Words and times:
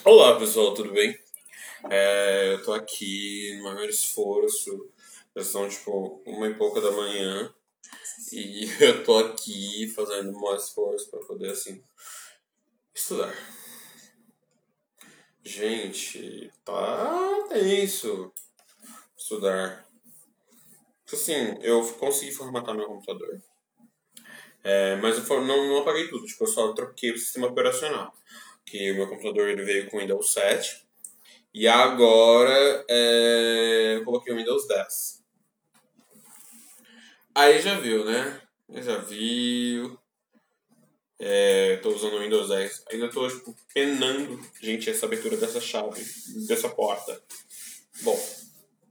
Olá 0.00 0.36
pessoal, 0.36 0.74
tudo 0.74 0.92
bem? 0.92 1.16
É, 1.88 2.54
eu 2.54 2.64
tô 2.64 2.72
aqui 2.72 3.56
no 3.58 3.64
maior 3.64 3.88
esforço, 3.88 4.90
já 5.36 5.44
são 5.44 5.68
tipo 5.68 6.20
uma 6.26 6.48
e 6.48 6.54
pouca 6.54 6.80
da 6.80 6.90
manhã 6.90 7.54
e 8.32 8.64
eu 8.82 9.04
tô 9.04 9.16
aqui 9.18 9.86
fazendo 9.94 10.30
o 10.30 10.40
maior 10.40 10.56
esforço 10.56 11.08
para 11.08 11.20
poder 11.20 11.50
assim 11.50 11.80
estudar. 12.92 13.32
Gente, 15.44 16.52
tá 16.64 17.46
tenso 17.48 18.32
estudar. 19.16 19.86
Assim, 21.12 21.58
eu 21.60 21.86
consegui 21.94 22.32
formatar 22.32 22.74
meu 22.74 22.86
computador. 22.86 23.40
É, 24.64 24.96
mas 24.96 25.16
eu 25.16 25.40
não, 25.42 25.68
não 25.68 25.78
apaguei 25.78 26.08
tudo, 26.08 26.26
tipo, 26.26 26.42
eu 26.42 26.48
só 26.48 26.72
troquei 26.72 27.12
o 27.12 27.18
sistema 27.18 27.46
operacional 27.46 28.12
que 28.64 28.90
o 28.92 28.94
meu 28.96 29.08
computador 29.08 29.48
ele 29.48 29.62
veio 29.62 29.90
com 29.90 29.98
Windows 29.98 30.32
7 30.32 30.86
e 31.54 31.68
agora 31.68 32.84
é, 32.88 33.96
eu 33.96 34.04
coloquei 34.04 34.32
o 34.32 34.36
Windows 34.36 34.66
10. 34.66 35.22
Aí 37.34 37.60
já 37.60 37.78
viu, 37.78 38.04
né? 38.04 38.40
Já 38.68 38.98
viu. 38.98 39.98
É, 41.18 41.76
tô 41.76 41.90
usando 41.90 42.14
o 42.14 42.20
Windows 42.20 42.48
10. 42.48 42.84
Ainda 42.90 43.10
tô 43.10 43.28
tipo, 43.28 43.54
penando, 43.72 44.40
gente, 44.60 44.90
essa 44.90 45.06
abertura 45.06 45.36
dessa 45.36 45.60
chave, 45.60 46.04
dessa 46.48 46.68
porta. 46.68 47.22
Bom, 48.02 48.18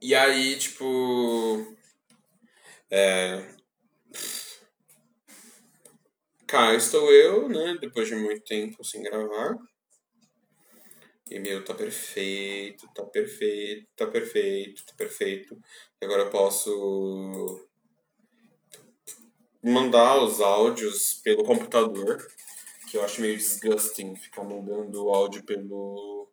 e 0.01 0.15
aí, 0.15 0.57
tipo. 0.57 1.76
É, 2.90 3.43
cá 6.52 6.73
estou 6.76 7.10
eu, 7.14 7.48
né? 7.48 7.78
Depois 7.80 8.10
de 8.10 8.16
muito 8.16 8.44
tempo 8.44 8.84
sem 8.84 9.02
gravar. 9.02 9.58
E 11.30 11.40
meu, 11.40 11.64
tá 11.64 11.74
perfeito, 11.74 12.86
tá 12.94 13.05
perfeito, 13.05 13.88
tá 13.96 14.05
perfeito, 14.05 14.85
tá 14.85 14.93
perfeito. 14.98 15.58
E 16.02 16.05
agora 16.05 16.24
eu 16.24 16.30
posso 16.30 17.66
mandar 19.63 20.21
os 20.21 20.41
áudios 20.41 21.13
pelo 21.24 21.46
computador, 21.46 22.18
que 22.90 22.98
eu 22.98 23.05
acho 23.05 23.21
meio 23.21 23.38
disgusting 23.38 24.13
ficar 24.18 24.43
mandando 24.43 25.05
o 25.05 25.13
áudio 25.13 25.46
pelo, 25.46 26.30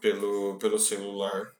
pelo, 0.00 0.58
pelo 0.58 0.80
celular. 0.80 1.54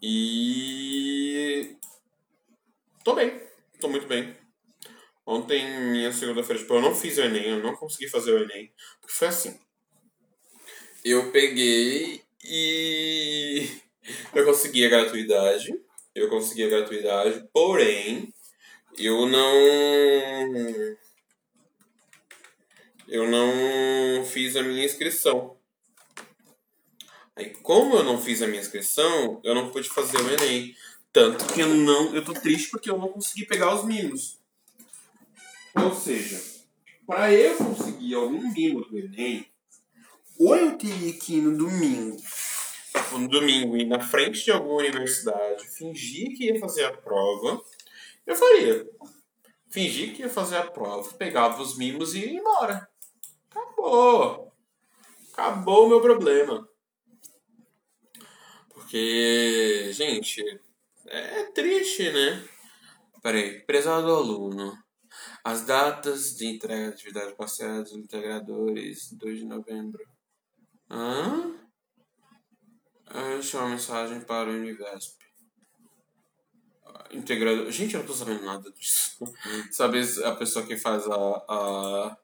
E. 0.00 1.76
tô 3.04 3.14
bem, 3.14 3.38
tô 3.78 3.88
muito 3.90 4.06
bem. 4.06 4.45
Ontem, 5.26 5.66
minha 5.90 6.12
segunda-feira, 6.12 6.62
tipo, 6.62 6.74
eu 6.74 6.80
não 6.80 6.94
fiz 6.94 7.18
o 7.18 7.22
Enem, 7.22 7.50
eu 7.50 7.62
não 7.62 7.74
consegui 7.74 8.08
fazer 8.08 8.32
o 8.32 8.42
Enem. 8.42 8.72
Porque 9.00 9.14
foi 9.14 9.28
assim 9.28 9.58
eu 11.08 11.30
peguei 11.30 12.20
e 12.44 13.64
eu 14.34 14.44
consegui 14.44 14.84
a 14.84 14.88
gratuidade. 14.88 15.72
Eu 16.12 16.28
consegui 16.28 16.64
a 16.64 16.68
gratuidade, 16.68 17.46
porém, 17.52 18.32
eu 18.98 19.26
não. 19.26 20.96
Eu 23.06 23.28
não 23.28 24.24
fiz 24.24 24.56
a 24.56 24.62
minha 24.62 24.84
inscrição. 24.84 25.56
Aí, 27.36 27.50
como 27.62 27.96
eu 27.96 28.02
não 28.02 28.20
fiz 28.20 28.42
a 28.42 28.48
minha 28.48 28.60
inscrição, 28.60 29.40
eu 29.44 29.54
não 29.54 29.70
pude 29.70 29.88
fazer 29.90 30.16
o 30.16 30.32
Enem. 30.32 30.74
Tanto 31.12 31.46
que 31.52 31.60
eu 31.60 31.68
não. 31.68 32.14
Eu 32.14 32.24
tô 32.24 32.32
triste 32.32 32.70
porque 32.70 32.90
eu 32.90 32.98
não 32.98 33.08
consegui 33.08 33.46
pegar 33.46 33.74
os 33.74 33.84
mimos. 33.84 34.35
Ou 35.84 35.94
seja, 35.94 36.42
para 37.06 37.32
eu 37.32 37.56
conseguir 37.56 38.14
algum 38.14 38.52
mimo 38.52 38.84
do 38.84 38.98
Enem, 38.98 39.46
ou 40.38 40.56
eu 40.56 40.76
teria 40.76 41.12
que 41.12 41.36
ir 41.36 41.42
no 41.42 41.56
domingo, 41.56 42.16
no 43.12 43.28
domingo, 43.28 43.76
ir 43.76 43.86
na 43.86 44.00
frente 44.00 44.44
de 44.44 44.50
alguma 44.50 44.76
universidade, 44.76 45.68
fingir 45.68 46.36
que 46.36 46.46
ia 46.46 46.58
fazer 46.58 46.84
a 46.84 46.96
prova, 46.96 47.62
eu 48.26 48.34
faria. 48.34 48.86
Fingir 49.70 50.14
que 50.14 50.22
ia 50.22 50.28
fazer 50.28 50.56
a 50.56 50.66
prova, 50.66 51.12
pegava 51.14 51.62
os 51.62 51.76
mimos 51.76 52.14
e 52.14 52.20
ia 52.20 52.40
embora. 52.40 52.88
Acabou. 53.50 54.52
Acabou 55.32 55.86
o 55.86 55.88
meu 55.88 56.00
problema. 56.00 56.68
Porque, 58.70 59.90
gente, 59.92 60.42
é 61.06 61.44
triste, 61.44 62.10
né? 62.10 62.42
Peraí, 63.22 63.60
prezado 63.60 64.14
aluno. 64.14 64.85
As 65.46 65.60
datas 65.64 66.36
de 66.36 66.44
entrega 66.44 66.88
de 66.88 66.94
atividade 66.94 67.36
parcial 67.36 67.80
dos 67.80 67.92
integradores, 67.92 69.12
2 69.12 69.38
de 69.38 69.44
novembro. 69.44 70.04
Hã? 70.90 71.54
Deixa 73.12 73.60
uma 73.60 73.68
mensagem 73.68 74.20
para 74.22 74.50
o 74.50 74.52
Univesp. 74.52 75.16
Integrador. 77.12 77.70
Gente, 77.70 77.94
eu 77.94 78.00
não 78.00 78.08
tô 78.08 78.12
sabendo 78.12 78.44
nada 78.44 78.72
disso. 78.72 79.18
Sabe 79.70 80.00
a 80.24 80.34
pessoa 80.34 80.66
que 80.66 80.76
faz 80.76 81.06
a, 81.06 81.14
a, 81.14 82.16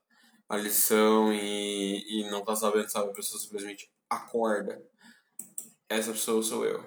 a 0.49 0.57
lição 0.57 1.33
e, 1.33 2.05
e 2.09 2.29
não 2.29 2.45
tá 2.45 2.57
sabendo, 2.57 2.91
sabe? 2.91 3.11
A 3.11 3.15
pessoa 3.15 3.41
simplesmente 3.41 3.89
acorda. 4.11 4.85
Essa 5.89 6.11
pessoa 6.11 6.43
sou 6.43 6.67
eu. 6.67 6.85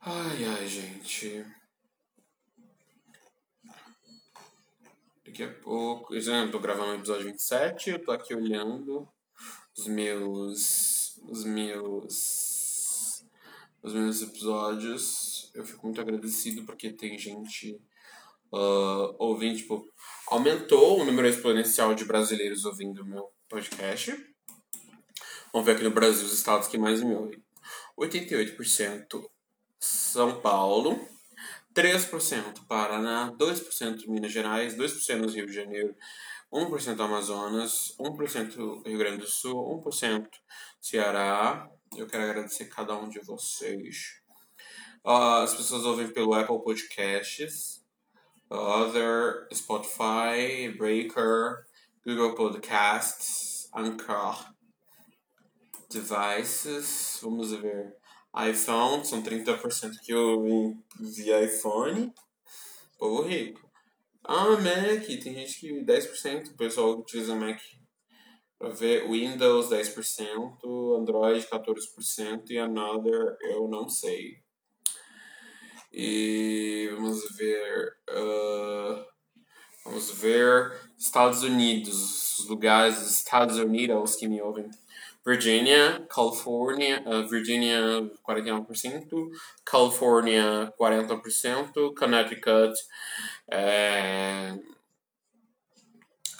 Ai, 0.00 0.44
ai, 0.44 0.66
gente. 0.66 1.57
Daqui 5.38 5.52
a 5.52 5.62
pouco. 5.62 6.16
Eu 6.16 6.50
tô 6.50 6.58
gravando 6.58 6.90
o 6.90 6.94
episódio 6.96 7.26
27, 7.26 7.90
eu 7.90 8.04
tô 8.04 8.10
aqui 8.10 8.34
olhando 8.34 9.08
os 9.76 9.86
meus. 9.86 11.16
os 11.28 11.44
meus. 11.44 13.24
os 13.80 13.94
meus 13.94 14.20
episódios. 14.20 15.48
Eu 15.54 15.64
fico 15.64 15.86
muito 15.86 16.00
agradecido 16.00 16.64
porque 16.64 16.90
tem 16.90 17.16
gente 17.16 17.80
uh, 18.52 19.14
ouvindo, 19.16 19.56
tipo, 19.56 19.88
aumentou 20.26 21.00
o 21.00 21.04
número 21.04 21.28
exponencial 21.28 21.94
de 21.94 22.04
brasileiros 22.04 22.64
ouvindo 22.64 23.02
o 23.02 23.06
meu 23.06 23.30
podcast. 23.48 24.10
Vamos 25.52 25.66
ver 25.66 25.76
aqui 25.76 25.84
no 25.84 25.92
Brasil 25.92 26.26
os 26.26 26.32
estados 26.32 26.66
que 26.66 26.76
mais 26.76 27.00
me 27.00 27.14
ouvem. 27.14 27.40
88% 27.96 29.24
São 29.78 30.40
Paulo, 30.40 30.98
3% 31.78 32.66
Paraná, 32.66 33.32
2% 33.38 34.08
Minas 34.08 34.32
Gerais, 34.32 34.74
2% 34.76 35.32
Rio 35.32 35.46
de 35.46 35.52
Janeiro, 35.52 35.94
1% 36.52 37.00
Amazonas, 37.00 37.94
1% 38.00 38.84
Rio 38.84 38.98
Grande 38.98 39.18
do 39.18 39.28
Sul, 39.28 39.80
1% 39.80 40.28
Ceará. 40.80 41.70
Eu 41.96 42.08
quero 42.08 42.24
agradecer 42.24 42.64
cada 42.64 42.98
um 42.98 43.08
de 43.08 43.20
vocês. 43.20 44.20
Uh, 45.06 45.44
as 45.44 45.54
pessoas 45.54 45.84
ouvem 45.84 46.12
pelo 46.12 46.34
Apple 46.34 46.60
Podcasts, 46.64 47.80
Other, 48.50 49.46
Spotify, 49.54 50.74
Breaker, 50.76 51.64
Google 52.04 52.34
Podcasts, 52.34 53.68
Anchor, 53.72 54.52
Devices. 55.88 57.20
Vamos 57.22 57.52
ver 57.52 57.96
iPhone, 58.36 59.04
são 59.04 59.22
30% 59.22 59.92
que 60.04 60.12
eu 60.12 60.76
via 61.00 61.44
iPhone. 61.44 62.12
Povo 62.98 63.22
rico. 63.22 63.68
Ah, 64.24 64.50
Mac, 64.50 65.06
tem 65.06 65.34
gente 65.34 65.60
que 65.60 65.84
10%, 65.84 66.48
o 66.48 66.56
pessoal 66.56 66.98
utiliza 66.98 67.34
Mac 67.34 67.58
para 68.58 68.70
ver 68.70 69.08
Windows 69.08 69.70
10%, 69.70 70.98
Android 70.98 71.46
14% 71.46 72.50
e 72.50 72.58
Another 72.58 73.36
eu 73.42 73.68
não 73.68 73.88
sei. 73.88 74.42
E 75.92 76.90
vamos 76.92 77.36
ver. 77.36 77.92
Uh, 78.10 79.04
vamos 79.84 80.10
ver 80.20 80.90
Estados 80.98 81.42
Unidos, 81.42 82.40
os 82.40 82.48
lugares 82.48 82.98
dos 82.98 83.10
Estados 83.18 83.56
Unidos 83.58 84.16
que 84.16 84.28
me 84.28 84.42
ouvem. 84.42 84.68
Virginia, 85.28 86.06
California, 86.08 87.02
uh, 87.04 87.28
Virginia 87.28 88.10
41%, 88.26 89.30
California 89.62 90.72
40%, 90.80 91.94
Connecticut, 91.94 92.72
é, 93.50 94.58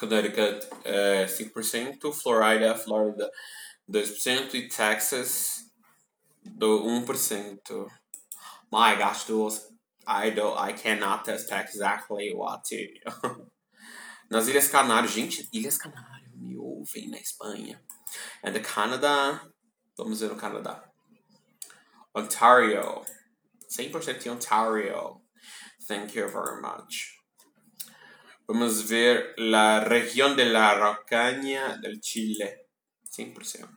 Connecticut 0.00 0.66
é, 0.84 1.26
5%, 1.26 2.12
Florida, 2.14 2.74
Florida 2.74 3.30
2% 3.90 4.54
e 4.54 4.68
Texas 4.68 5.70
do 6.42 6.82
1%. 6.84 7.86
My 8.72 8.96
gosh, 8.96 9.24
those 9.24 9.68
I 10.06 10.30
don't 10.30 10.56
I 10.56 10.72
cannot 10.72 11.26
test 11.26 11.52
exactly 11.52 12.32
what. 12.34 12.64
Nas 14.30 14.48
Ilhas 14.48 14.68
Canárias, 14.68 15.12
gente, 15.12 15.46
Ilhas 15.52 15.76
Canárias 15.76 16.32
me 16.34 16.56
ouvem 16.56 17.10
na 17.10 17.18
Espanha. 17.18 17.78
And 18.42 18.54
the 18.54 18.60
Canada, 18.60 19.40
vamos 19.96 20.20
ver 20.20 20.28
no 20.28 20.36
Canadá. 20.36 20.84
Ontario, 22.14 23.04
100% 23.68 24.22
de 24.22 24.30
Ontario. 24.30 25.22
Thank 25.86 26.14
you 26.14 26.28
very 26.28 26.60
much. 26.60 27.18
Vamos 28.46 28.88
ver 28.88 29.34
la 29.36 29.84
región 29.84 30.34
de 30.34 30.46
la 30.46 30.70
Araucanía 30.70 31.76
del 31.82 32.00
Chile. 32.00 32.66
100%. 33.10 33.68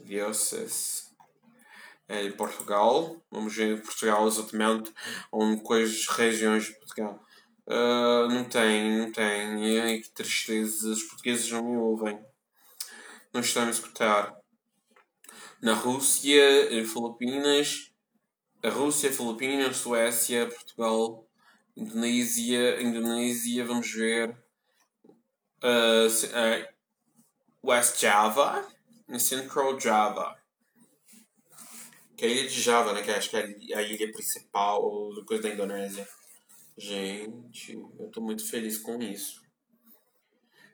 Dioses. 0.00 1.14
É 2.08 2.30
Portugal. 2.30 3.22
Vamos 3.30 3.54
ver 3.54 3.82
Portugal 3.82 4.26
exatamente. 4.26 4.92
Onde 5.32 5.62
quais 5.62 6.06
regiões 6.08 6.66
de 6.66 6.74
Portugal. 6.78 7.25
Uh, 7.66 8.28
não 8.28 8.44
tem, 8.44 8.98
não 8.98 9.10
tem. 9.10 9.80
Ai, 9.80 9.98
que 9.98 10.10
tristeza. 10.10 10.88
Os 10.88 11.02
portugueses 11.02 11.50
não 11.50 11.64
me 11.64 11.76
ouvem. 11.76 12.18
Não 13.32 13.40
estão 13.40 13.66
a 13.66 13.70
escutar. 13.70 14.36
Na 15.60 15.74
Rússia, 15.74 16.42
Filipinas. 16.86 17.92
A 18.62 18.70
Rússia, 18.70 19.12
Filipinas, 19.12 19.76
Suécia, 19.76 20.48
Portugal, 20.48 21.28
Indonésia, 21.76 22.80
Indonésia, 22.80 23.64
vamos 23.64 23.90
ver. 23.92 24.36
Uh, 25.62 26.08
West 27.64 28.00
Java 28.00 28.66
e 29.08 29.18
Central 29.18 29.78
Java. 29.78 30.36
Que 32.16 32.24
é 32.24 32.28
a 32.28 32.30
ilha 32.30 32.48
de 32.48 32.62
Java, 32.62 32.92
né? 32.92 33.02
Que 33.02 33.10
acho 33.10 33.28
que 33.28 33.36
é 33.36 33.76
a 33.76 33.82
ilha 33.82 34.12
principal 34.12 34.80
coisa 35.26 35.42
da 35.42 35.50
Indonésia. 35.50 36.08
Gente, 36.78 37.72
eu 37.72 38.10
tô 38.10 38.20
muito 38.20 38.46
feliz 38.46 38.78
com 38.78 39.00
isso. 39.00 39.40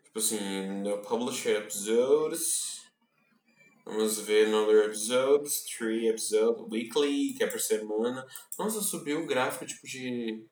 Tipo 0.04 0.18
assim, 0.18 0.82
no 0.82 1.00
Publisher 1.02 1.62
Episodes. 1.62 2.82
Vamos 3.84 4.20
ver 4.20 4.48
number 4.48 4.84
episodes, 4.84 5.64
three 5.64 6.08
episodes, 6.08 6.64
weekly, 6.70 7.34
que 7.34 7.42
é 7.42 7.46
por 7.48 7.60
semana. 7.60 8.24
Nossa, 8.58 8.80
subiu 8.80 9.22
o 9.22 9.26
gráfico, 9.26 9.66
tipo, 9.66 9.86
de 9.86 10.44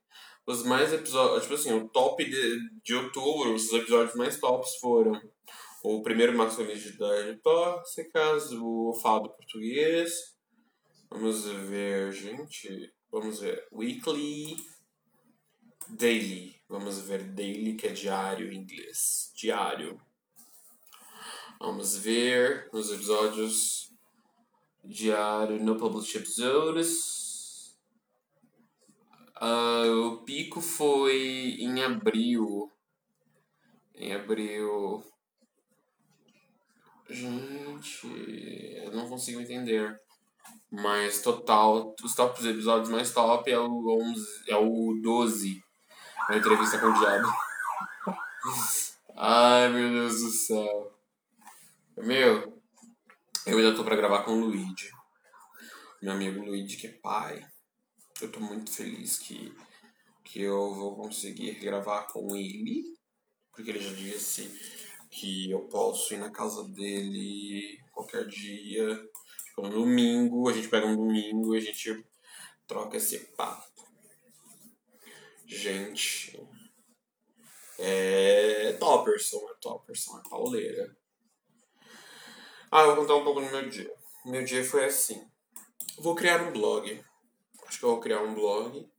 os 0.47 0.65
mais 0.65 0.93
episódios, 0.93 1.43
tipo 1.43 1.55
assim, 1.55 1.73
o 1.73 1.89
top 1.89 2.25
de, 2.25 2.59
de 2.83 2.95
outubro, 2.95 3.55
os 3.55 3.73
episódios 3.73 4.17
mais 4.17 4.41
tops 4.41 4.77
foram 4.81 5.21
o 5.85 6.03
primeiro 6.03 6.37
masculinidade 6.37 7.41
tóxicas, 7.43 8.51
o 8.53 8.93
fado 9.01 9.31
português. 9.31 10.13
Vamos 11.11 11.45
ver, 11.45 12.13
gente. 12.13 12.93
Vamos 13.11 13.41
ver. 13.41 13.67
Weekly. 13.73 14.57
Daily. 15.91 16.57
Vamos 16.69 17.01
ver 17.01 17.25
daily, 17.25 17.75
que 17.75 17.89
é 17.89 17.93
diário 17.93 18.53
em 18.53 18.59
inglês. 18.59 19.33
Diário. 19.35 20.01
Vamos 21.59 21.97
ver 21.97 22.71
nos 22.73 22.91
episódios 22.93 23.93
diário 24.85 25.63
no 25.63 25.77
Publish 25.77 26.17
Episodes. 26.17 27.77
Uh, 29.43 30.07
o 30.07 30.25
pico 30.25 30.61
foi 30.61 31.57
em 31.59 31.83
abril. 31.83 32.71
Em 33.95 34.15
abril. 34.15 35.05
Gente, 37.09 38.07
eu 38.85 38.93
não 38.93 39.09
consigo 39.09 39.41
entender. 39.41 40.01
Mas 40.71 41.21
total, 41.21 41.97
os 42.03 42.15
tops 42.15 42.45
episódios 42.45 42.89
mais 42.89 43.13
top 43.13 43.51
é 43.51 43.59
o 43.59 44.01
11, 44.01 44.45
é 44.47 44.57
o 44.57 44.95
12. 45.03 45.61
A 46.31 46.37
entrevista 46.37 46.79
com 46.79 46.87
o 46.87 46.95
diabo. 46.95 47.29
Ai 49.17 49.69
meu 49.69 49.91
Deus 49.91 50.21
do 50.21 50.31
céu. 50.31 50.97
Meu, 51.97 52.63
eu 53.45 53.59
ainda 53.59 53.75
tô 53.75 53.83
pra 53.83 53.97
gravar 53.97 54.23
com 54.23 54.33
o 54.33 54.45
Luigi. 54.45 54.93
Meu 56.01 56.13
amigo 56.13 56.45
Luigi, 56.45 56.77
que 56.77 56.87
é 56.87 56.93
pai 56.93 57.45
eu 58.23 58.31
tô 58.31 58.39
muito 58.39 58.71
feliz 58.71 59.19
que, 59.19 59.53
que 60.25 60.43
eu 60.43 60.75
vou 60.75 60.95
conseguir 60.95 61.59
gravar 61.59 62.03
com 62.09 62.37
ele, 62.37 62.85
porque 63.51 63.71
ele 63.71 63.81
já 63.81 63.93
disse 63.93 64.55
que 65.11 65.51
eu 65.51 65.61
posso 65.69 66.15
ir 66.15 66.19
na 66.19 66.31
casa 66.31 66.63
dele 66.69 67.81
qualquer 67.93 68.27
dia, 68.27 68.95
tipo, 69.47 69.63
no 69.63 69.71
domingo, 69.71 70.49
a 70.49 70.53
gente 70.53 70.69
pega 70.69 70.87
um 70.87 70.97
domingo 70.97 71.55
e 71.55 71.59
a 71.59 71.61
gente 71.61 72.05
troca 72.67 72.99
esse 72.99 73.19
papo. 73.37 73.90
Gente, 75.53 76.41
é 77.79 78.73
Topperson, 78.75 79.39
é 79.51 79.55
Topperson, 79.61 80.19
é 80.19 80.29
pauleira. 80.29 80.97
Ah, 82.71 82.83
eu 82.83 82.87
vou 82.87 82.97
contar 82.97 83.17
um 83.17 83.25
pouco 83.25 83.41
do 83.41 83.51
meu 83.51 83.69
dia. 83.69 83.93
Meu 84.25 84.45
dia 84.45 84.65
foi 84.65 84.85
assim. 84.85 85.29
Vou 85.99 86.15
criar 86.15 86.43
um 86.43 86.53
blog 86.53 87.05
acho 87.71 87.79
que 87.79 87.85
eu 87.85 87.91
vou 87.91 88.01
criar 88.01 88.21
um 88.23 88.35
blog 88.35 88.91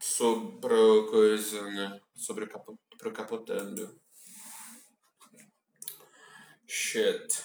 sobre 0.00 0.74
coisa, 1.10 1.62
né? 1.70 2.00
Sobre 2.16 2.44
o 2.44 2.48
capo, 2.48 2.76
capotando. 3.14 4.00
Shit. 6.66 7.44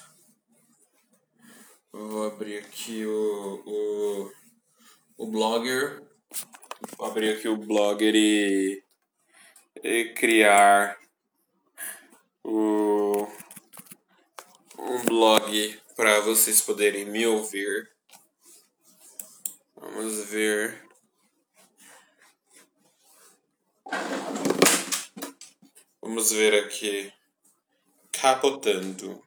Vou 1.92 2.26
abrir 2.26 2.58
aqui 2.58 3.06
o, 3.06 3.64
o, 3.64 4.32
o 5.18 5.30
blogger. 5.30 6.02
Abrir 7.04 7.36
aqui 7.36 7.48
o 7.48 7.58
blogger 7.58 8.16
e, 8.16 8.84
e 9.84 10.14
criar 10.14 10.98
o, 12.44 13.28
um 14.80 15.06
blog 15.06 15.80
para 15.96 16.22
vocês 16.22 16.62
poderem 16.62 17.06
me 17.06 17.28
ouvir. 17.28 17.92
Vamos 19.76 20.26
ver. 20.30 20.88
Vamos 26.02 26.32
ver 26.32 26.64
aqui. 26.64 27.14
Capotando. 28.12 29.23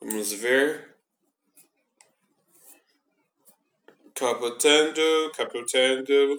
Vamos 0.00 0.32
ver. 0.32 0.96
Capotando, 4.14 5.32
capotando. 5.36 6.38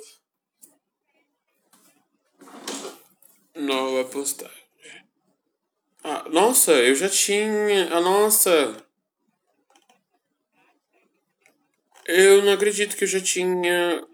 Nova 3.56 4.10
postagem. 4.10 4.70
Ah, 6.04 6.28
nossa, 6.30 6.72
eu 6.72 6.96
já 6.96 7.10
tinha. 7.10 7.94
Ah, 7.94 8.02
nossa! 8.02 8.86
Eu 12.06 12.42
não 12.44 12.54
acredito 12.54 12.98
que 12.98 13.04
eu 13.04 13.08
já 13.08 13.22
tinha. 13.22 14.08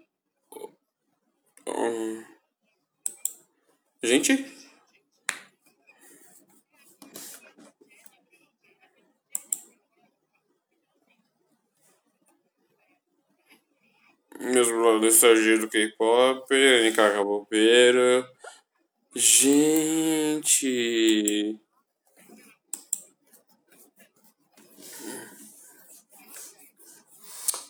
Gente? 4.02 4.55
Meus 14.46 14.68
brothers 14.68 15.16
Sargento 15.16 15.62
do 15.62 15.68
K-pop, 15.68 16.46
NK 16.54 16.94
Cabobeira. 16.94 18.30
Gente! 19.12 20.48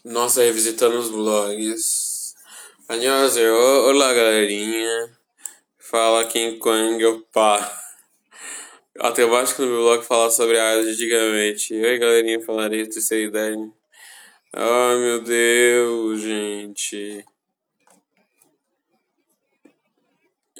Nossa, 0.04 0.42
revisitando 0.42 0.98
os 0.98 1.08
blogs. 1.08 2.34
Annyeonghaseyo, 2.90 3.54
olá 3.54 4.12
galerinha. 4.12 5.16
Fala 5.78 6.28
em 6.34 6.58
Kwang, 6.58 7.02
opa. 7.06 7.72
Até 8.98 9.24
baixo 9.26 9.62
no 9.62 9.68
meu 9.68 9.80
blog 9.80 10.04
falar 10.04 10.28
sobre 10.28 10.60
a 10.60 10.82
de 10.82 10.90
antigamente. 10.90 11.72
Oi 11.72 11.98
galerinha, 11.98 12.44
falaria 12.44 12.86
terceira 12.86 13.24
idade. 13.24 13.75
Ai 14.52 14.96
meu 14.98 15.22
Deus, 15.22 16.20
gente. 16.20 17.24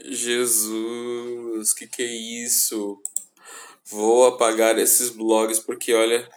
Jesus, 0.05 1.73
que 1.73 1.87
que 1.87 2.03
é 2.03 2.07
isso? 2.45 3.01
Vou 3.87 4.27
apagar 4.27 4.79
esses 4.79 5.11
blogs 5.11 5.61
porque 5.61 5.95
olha, 5.95 6.29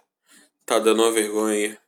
tá 0.65 0.79
dando 0.79 1.03
uma 1.03 1.11
vergonha. 1.11 1.79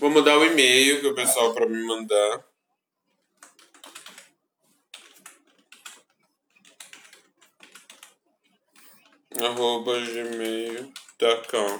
Vou 0.00 0.10
mandar 0.10 0.38
o 0.38 0.44
e-mail 0.58 1.00
que 1.00 1.06
o 1.06 1.14
pessoal 1.14 1.54
para 1.54 1.68
me 1.68 1.82
mandar. 1.84 2.44
arroba 9.40 10.00
gmail.com 10.00 11.78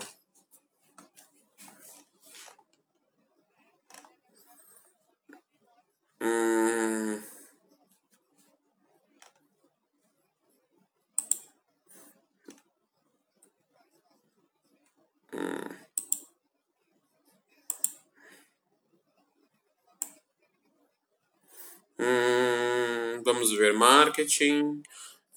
vamos 23.32 23.52
ver 23.52 23.74
marketing, 24.18 24.82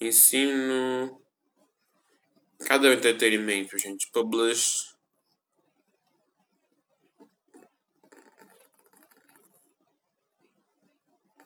ensino. 0.00 1.20
Cadê 2.66 2.88
o 2.88 2.92
entretenimento, 2.92 3.78
gente? 3.78 4.10
Publish. 4.10 4.92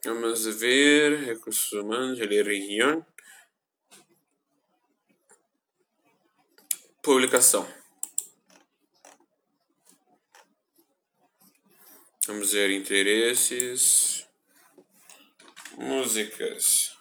Vamos 0.04 0.46
ver 0.46 1.24
recursos 1.24 1.72
humanos, 1.72 2.18
região. 2.18 3.04
Publicação. 7.02 7.66
Vamos 12.26 12.52
ver 12.52 12.70
interesses. 12.70 14.26
Músicas. 15.76 16.95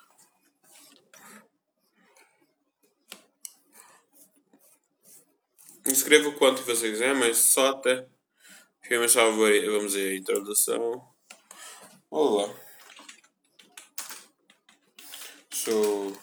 Escreva 5.85 6.29
o 6.29 6.33
quanto 6.33 6.63
você 6.63 6.89
quiser, 6.89 7.13
mas 7.13 7.37
só 7.37 7.69
até 7.69 8.07
filme 8.81 9.07
favorito. 9.07 9.71
Vamos 9.71 9.93
ver, 9.93 10.17
introdução. 10.17 11.07
Olá. 12.09 12.51
Sou 15.51 16.17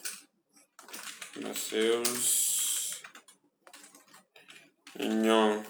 Nasceus 1.37 3.01
Nhon. 4.99 5.63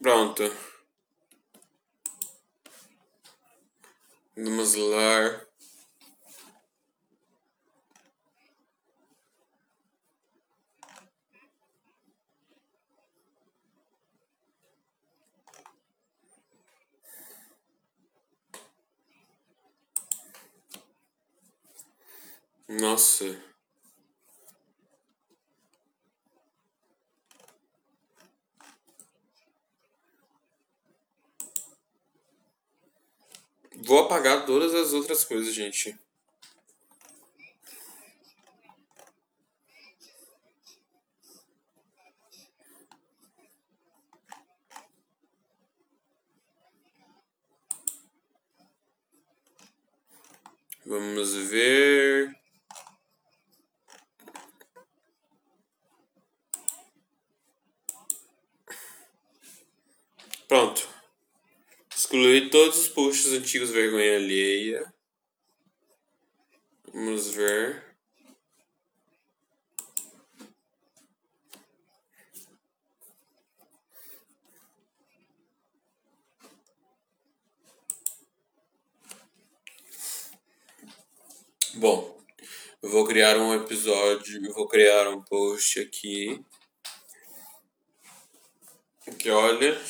pronto. 0.00 0.44
Vamos 4.36 4.74
lá. 4.76 5.46
Nossa. 22.68 23.50
Vou 33.90 33.99
apagar 34.10 34.44
todas 34.44 34.74
as 34.74 34.92
outras 34.92 35.24
coisas, 35.24 35.54
gente. 35.54 35.96
Vamos 50.84 51.32
ver. 51.48 52.34
Pronto. 60.48 60.88
Excluir 62.20 62.50
todos 62.50 62.76
os 62.80 62.88
posts 62.88 63.32
antigos 63.32 63.70
vergonha 63.70 64.16
alheia. 64.16 64.92
Vamos 66.92 67.30
ver. 67.30 67.82
Bom, 81.76 82.22
eu 82.82 82.90
vou 82.90 83.06
criar 83.06 83.38
um 83.38 83.54
episódio, 83.54 84.44
eu 84.44 84.52
vou 84.52 84.68
criar 84.68 85.08
um 85.08 85.22
post 85.22 85.80
aqui. 85.80 86.44
Que 89.18 89.30
olha. 89.30 89.80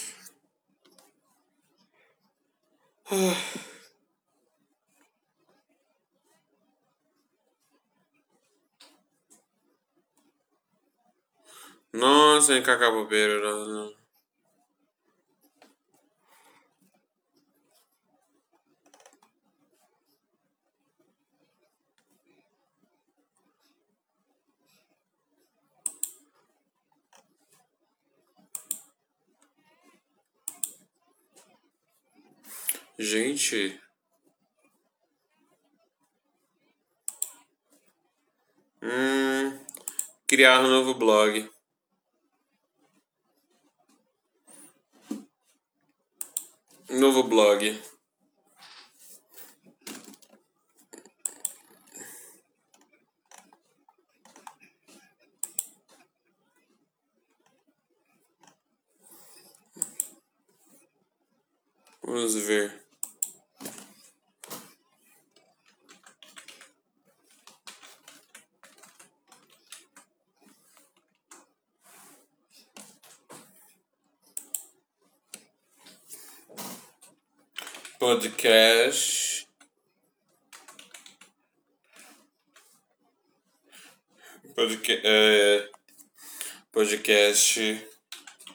Nossa, 11.92 12.54
em 12.56 12.62
Cacabobeira, 12.62 13.40
não, 13.40 13.92
Gente. 33.02 33.80
Hum, 38.82 39.58
criar 40.26 40.60
um 40.60 40.68
novo 40.68 40.92
blog. 40.92 41.50
Novo 46.90 47.22
blog. 47.22 47.82
Vamos 62.02 62.34
ver. 62.34 62.79
Podcast. 78.10 79.46
Podca 84.52 84.92
é, 85.04 85.70
podcast 86.72 87.88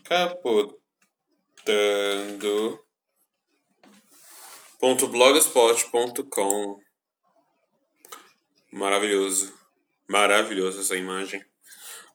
capotando 0.03 0.83
ponto 4.77 5.07
blogspot.com 5.07 6.81
maravilhoso. 8.73 9.57
Maravilhoso 10.05 10.81
essa 10.81 10.97
imagem. 10.97 11.41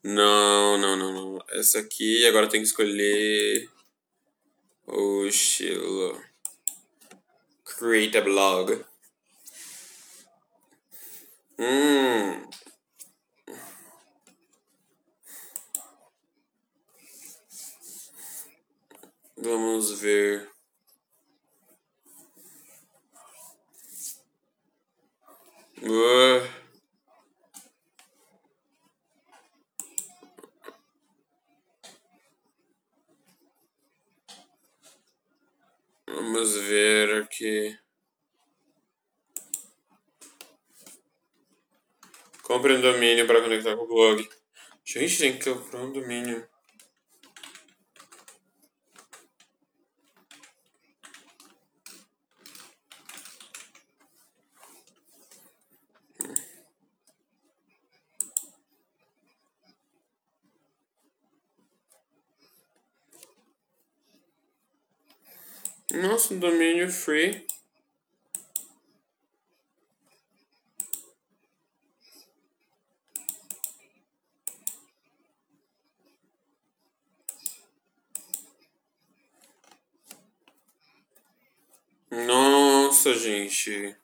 Não 0.04 0.76
não 0.76 0.94
não 0.94 1.12
não. 1.12 1.38
Essa 1.52 1.78
aqui 1.78 2.26
agora 2.26 2.50
tem 2.50 2.60
que 2.60 2.66
escolher 2.66 3.66
o 4.86 5.24
estilo 5.24 6.29
create 7.80 8.14
a 8.14 8.20
blog. 8.20 8.72
Hum. 11.58 12.46
Vamos 19.38 19.98
ver. 20.02 20.59
Um 42.80 42.92
domínio 42.92 43.26
para 43.26 43.42
conectar 43.42 43.76
com 43.76 43.84
o 43.84 43.86
blog. 43.86 44.26
Gente, 44.84 45.18
tem 45.18 45.38
que 45.38 45.50
comprar 45.50 45.80
um 45.80 45.92
domínio. 45.92 46.48
Nossa, 65.92 66.32
um 66.32 66.38
domínio 66.38 66.90
free. 66.90 67.49
Nossa, 82.10 83.14
gente. 83.14 83.96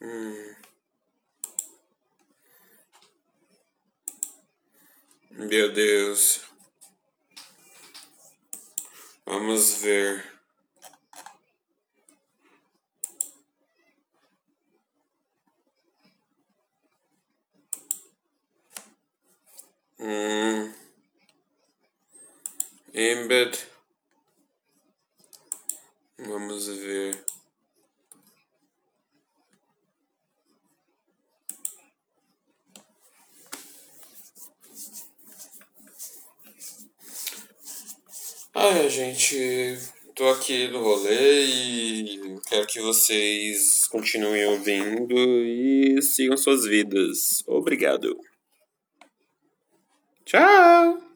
Hum. 0.00 0.54
Meu 5.30 5.72
Deus. 5.72 6.42
Vamos 9.26 9.82
ver. 9.82 10.37
Hum. 20.00 20.72
Embed. 22.94 23.58
Vamos 26.18 26.68
ver. 26.68 27.24
Ah, 38.54 38.88
gente, 38.88 39.78
tô 40.14 40.28
aqui 40.30 40.68
no 40.68 40.82
rolê 40.82 41.44
e 41.44 42.40
quero 42.48 42.66
que 42.66 42.80
vocês 42.80 43.86
continuem 43.86 44.46
ouvindo 44.46 45.14
e 45.14 46.00
sigam 46.02 46.36
suas 46.36 46.64
vidas. 46.64 47.42
Obrigado. 47.46 48.18
Ciao. 50.28 51.07